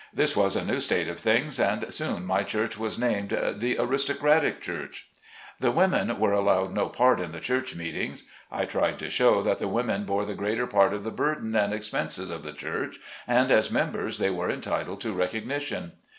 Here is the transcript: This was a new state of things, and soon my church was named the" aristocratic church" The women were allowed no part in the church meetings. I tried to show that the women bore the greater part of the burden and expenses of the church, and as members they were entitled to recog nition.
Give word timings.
This 0.11 0.35
was 0.35 0.55
a 0.55 0.65
new 0.65 0.79
state 0.79 1.07
of 1.07 1.19
things, 1.19 1.59
and 1.59 1.93
soon 1.93 2.25
my 2.25 2.41
church 2.41 2.75
was 2.75 2.97
named 2.97 3.29
the" 3.59 3.77
aristocratic 3.79 4.59
church" 4.59 5.07
The 5.59 5.69
women 5.69 6.19
were 6.19 6.31
allowed 6.31 6.73
no 6.73 6.89
part 6.89 7.21
in 7.21 7.31
the 7.33 7.39
church 7.39 7.75
meetings. 7.75 8.27
I 8.51 8.65
tried 8.65 8.97
to 8.97 9.11
show 9.11 9.43
that 9.43 9.59
the 9.59 9.67
women 9.67 10.05
bore 10.05 10.25
the 10.25 10.33
greater 10.33 10.65
part 10.65 10.93
of 10.95 11.03
the 11.03 11.11
burden 11.11 11.55
and 11.55 11.71
expenses 11.71 12.31
of 12.31 12.41
the 12.41 12.51
church, 12.51 12.97
and 13.27 13.51
as 13.51 13.69
members 13.69 14.17
they 14.17 14.31
were 14.31 14.49
entitled 14.49 15.01
to 15.01 15.13
recog 15.13 15.45
nition. 15.45 15.91